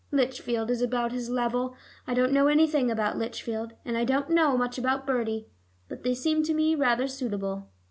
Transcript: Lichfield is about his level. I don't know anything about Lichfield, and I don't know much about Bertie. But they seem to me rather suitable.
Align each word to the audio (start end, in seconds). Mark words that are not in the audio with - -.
Lichfield 0.11 0.71
is 0.71 0.81
about 0.81 1.11
his 1.11 1.29
level. 1.29 1.75
I 2.07 2.15
don't 2.15 2.31
know 2.31 2.47
anything 2.47 2.89
about 2.89 3.19
Lichfield, 3.19 3.73
and 3.85 3.95
I 3.95 4.03
don't 4.03 4.31
know 4.31 4.57
much 4.57 4.79
about 4.79 5.05
Bertie. 5.05 5.45
But 5.87 6.01
they 6.01 6.15
seem 6.15 6.41
to 6.45 6.55
me 6.55 6.73
rather 6.73 7.07
suitable. 7.07 7.69